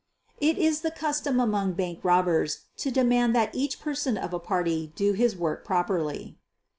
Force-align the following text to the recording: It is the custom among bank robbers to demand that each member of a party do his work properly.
It 0.39 0.57
is 0.57 0.81
the 0.81 0.89
custom 0.89 1.39
among 1.39 1.73
bank 1.73 1.99
robbers 2.01 2.61
to 2.77 2.89
demand 2.89 3.35
that 3.35 3.53
each 3.53 3.85
member 3.85 4.19
of 4.19 4.33
a 4.33 4.39
party 4.39 4.91
do 4.95 5.13
his 5.13 5.35
work 5.37 5.63
properly. 5.63 6.39